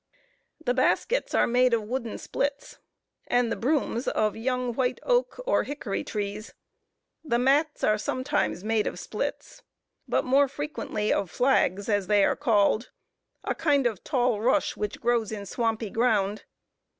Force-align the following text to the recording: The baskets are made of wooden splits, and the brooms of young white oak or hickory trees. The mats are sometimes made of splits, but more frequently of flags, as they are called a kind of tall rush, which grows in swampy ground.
The 0.65 0.73
baskets 0.73 1.35
are 1.35 1.45
made 1.45 1.75
of 1.75 1.83
wooden 1.83 2.17
splits, 2.17 2.79
and 3.27 3.51
the 3.51 3.55
brooms 3.55 4.07
of 4.07 4.35
young 4.35 4.73
white 4.73 4.99
oak 5.03 5.39
or 5.45 5.61
hickory 5.61 6.03
trees. 6.03 6.55
The 7.23 7.37
mats 7.37 7.83
are 7.83 7.99
sometimes 7.99 8.63
made 8.63 8.87
of 8.87 8.97
splits, 8.99 9.61
but 10.07 10.25
more 10.25 10.47
frequently 10.47 11.13
of 11.13 11.29
flags, 11.29 11.87
as 11.87 12.07
they 12.07 12.25
are 12.25 12.35
called 12.35 12.89
a 13.43 13.53
kind 13.53 13.85
of 13.85 14.03
tall 14.03 14.41
rush, 14.41 14.75
which 14.75 14.99
grows 14.99 15.31
in 15.31 15.45
swampy 15.45 15.91
ground. 15.91 16.45